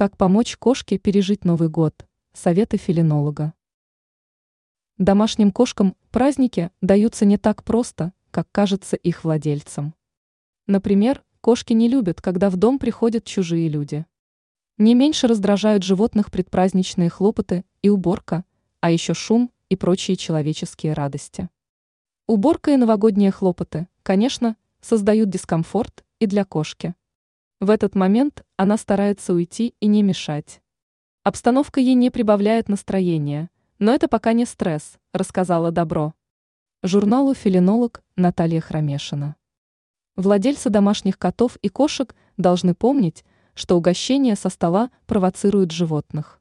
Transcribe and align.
Как 0.00 0.16
помочь 0.16 0.56
кошке 0.56 0.96
пережить 0.96 1.44
Новый 1.44 1.68
год? 1.68 2.06
Советы 2.32 2.78
филинолога. 2.78 3.52
Домашним 4.96 5.52
кошкам 5.52 5.94
праздники 6.10 6.70
даются 6.80 7.26
не 7.26 7.36
так 7.36 7.62
просто, 7.64 8.14
как 8.30 8.48
кажется 8.50 8.96
их 8.96 9.24
владельцам. 9.24 9.94
Например, 10.66 11.22
кошки 11.42 11.74
не 11.74 11.86
любят, 11.86 12.22
когда 12.22 12.48
в 12.48 12.56
дом 12.56 12.78
приходят 12.78 13.26
чужие 13.26 13.68
люди. 13.68 14.06
Не 14.78 14.94
меньше 14.94 15.26
раздражают 15.26 15.82
животных 15.82 16.30
предпраздничные 16.30 17.10
хлопоты 17.10 17.66
и 17.82 17.90
уборка, 17.90 18.46
а 18.80 18.90
еще 18.90 19.12
шум 19.12 19.50
и 19.68 19.76
прочие 19.76 20.16
человеческие 20.16 20.94
радости. 20.94 21.50
Уборка 22.26 22.70
и 22.70 22.78
новогодние 22.78 23.32
хлопоты, 23.32 23.86
конечно, 24.02 24.56
создают 24.80 25.28
дискомфорт 25.28 26.06
и 26.20 26.26
для 26.26 26.46
кошки. 26.46 26.94
В 27.60 27.68
этот 27.68 27.94
момент 27.94 28.42
она 28.56 28.78
старается 28.78 29.34
уйти 29.34 29.74
и 29.80 29.86
не 29.86 30.02
мешать. 30.02 30.62
Обстановка 31.24 31.78
ей 31.78 31.92
не 31.92 32.08
прибавляет 32.08 32.70
настроения, 32.70 33.50
но 33.78 33.92
это 33.92 34.08
пока 34.08 34.32
не 34.32 34.46
стресс, 34.46 34.98
рассказала 35.12 35.70
Добро. 35.70 36.14
Журналу 36.82 37.34
«Филинолог» 37.34 38.02
Наталья 38.16 38.62
Хромешина. 38.62 39.36
Владельцы 40.16 40.70
домашних 40.70 41.18
котов 41.18 41.56
и 41.56 41.68
кошек 41.68 42.16
должны 42.38 42.74
помнить, 42.74 43.26
что 43.52 43.76
угощение 43.76 44.36
со 44.36 44.48
стола 44.48 44.90
провоцирует 45.04 45.70
животных. 45.70 46.40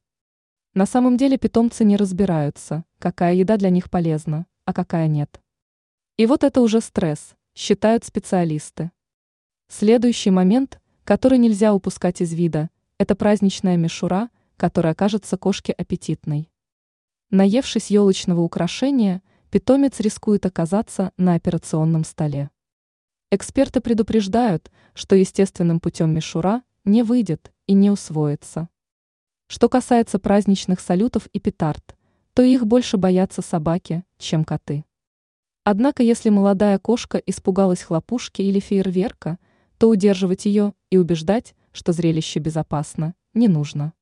На 0.74 0.86
самом 0.86 1.18
деле 1.18 1.38
питомцы 1.38 1.84
не 1.84 1.98
разбираются, 1.98 2.86
какая 2.98 3.34
еда 3.34 3.58
для 3.58 3.72
них 3.72 3.90
полезна, 3.92 4.46
а 4.64 4.72
какая 4.72 5.10
нет. 5.10 5.42
И 6.16 6.26
вот 6.26 6.46
это 6.46 6.62
уже 6.62 6.80
стресс, 6.80 7.36
считают 7.54 8.06
специалисты. 8.06 8.92
Следующий 9.68 10.32
момент– 10.32 10.80
который 11.10 11.40
нельзя 11.40 11.74
упускать 11.74 12.22
из 12.22 12.34
вида, 12.36 12.70
это 13.00 13.16
праздничная 13.16 13.78
мишура, 13.78 14.30
которая 14.58 14.94
кажется 14.94 15.38
кошке 15.38 15.74
аппетитной. 15.74 16.52
Наевшись 17.32 17.90
елочного 17.90 18.42
украшения, 18.42 19.24
питомец 19.50 20.00
рискует 20.02 20.46
оказаться 20.46 21.12
на 21.18 21.34
операционном 21.34 22.04
столе. 22.04 22.52
Эксперты 23.32 23.82
предупреждают, 23.82 24.70
что 24.94 25.16
естественным 25.16 25.80
путем 25.80 26.14
мишура 26.14 26.62
не 26.86 27.02
выйдет 27.02 27.52
и 27.66 27.74
не 27.74 27.90
усвоится. 27.90 28.70
Что 29.48 29.68
касается 29.68 30.20
праздничных 30.20 30.80
салютов 30.80 31.26
и 31.34 31.40
петард, 31.40 31.98
то 32.36 32.44
их 32.44 32.68
больше 32.68 32.98
боятся 32.98 33.42
собаки, 33.42 34.04
чем 34.20 34.44
коты. 34.44 34.86
Однако 35.64 36.04
если 36.04 36.30
молодая 36.30 36.78
кошка 36.78 37.18
испугалась 37.18 37.82
хлопушки 37.82 38.44
или 38.44 38.60
фейерверка– 38.60 39.40
то 39.80 39.88
удерживать 39.88 40.46
ее 40.46 40.74
и 40.90 40.98
убеждать, 40.98 41.56
что 41.72 41.94
зрелище 41.94 42.40
безопасно, 42.40 43.16
не 43.34 43.48
нужно. 43.48 43.94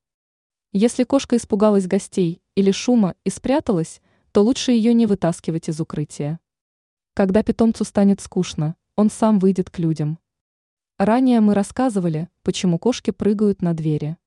Если 0.73 1.03
кошка 1.03 1.37
испугалась 1.37 1.87
гостей 1.87 2.41
или 2.55 2.71
шума 2.71 3.15
и 3.23 3.29
спряталась, 3.29 4.01
то 4.31 4.43
лучше 4.43 4.71
ее 4.71 4.93
не 4.93 5.05
вытаскивать 5.05 5.69
из 5.69 5.79
укрытия. 5.79 6.39
Когда 7.13 7.41
питомцу 7.43 7.83
станет 7.83 8.21
скучно, 8.21 8.75
он 8.95 9.09
сам 9.09 9.39
выйдет 9.39 9.69
к 9.69 9.79
людям. 9.79 10.19
Ранее 10.97 11.41
мы 11.41 11.53
рассказывали, 11.53 12.29
почему 12.43 12.79
кошки 12.79 13.11
прыгают 13.11 13.61
на 13.61 13.73
двери. 13.73 14.17